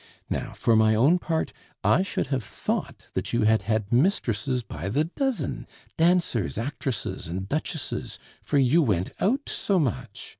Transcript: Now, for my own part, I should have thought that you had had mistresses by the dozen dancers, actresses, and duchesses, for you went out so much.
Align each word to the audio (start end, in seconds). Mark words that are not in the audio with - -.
Now, 0.31 0.53
for 0.53 0.75
my 0.75 0.95
own 0.95 1.19
part, 1.19 1.53
I 1.83 2.01
should 2.01 2.29
have 2.29 2.43
thought 2.43 3.05
that 3.13 3.33
you 3.33 3.43
had 3.43 3.61
had 3.61 3.93
mistresses 3.93 4.63
by 4.63 4.89
the 4.89 5.03
dozen 5.03 5.67
dancers, 5.95 6.57
actresses, 6.57 7.27
and 7.27 7.47
duchesses, 7.47 8.17
for 8.41 8.57
you 8.57 8.81
went 8.81 9.11
out 9.19 9.47
so 9.47 9.77
much. 9.77 10.29